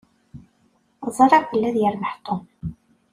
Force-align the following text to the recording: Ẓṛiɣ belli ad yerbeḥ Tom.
Ẓṛiɣ 1.17 1.43
belli 1.49 1.67
ad 1.69 1.77
yerbeḥ 1.79 2.13
Tom. 2.25 2.43